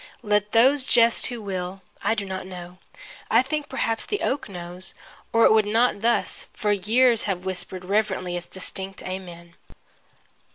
Let 0.23 0.51
those 0.51 0.83
jest 0.83 1.27
who 1.27 1.39
will. 1.43 1.83
I 2.01 2.15
do 2.15 2.25
not 2.25 2.47
know. 2.47 2.79
I 3.29 3.43
think 3.43 3.69
perhaps 3.69 4.03
the 4.03 4.21
oak 4.21 4.49
knows 4.49 4.95
or 5.31 5.45
it 5.45 5.53
would 5.53 5.67
not 5.67 6.01
thus 6.01 6.47
for 6.53 6.71
years 6.71 7.25
have 7.25 7.45
whispered 7.45 7.85
reverently 7.85 8.35
its 8.35 8.47
distinct 8.47 9.03
Amen! 9.03 9.53